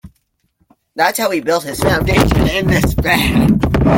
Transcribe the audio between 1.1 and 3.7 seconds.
how he built his foundation in this band.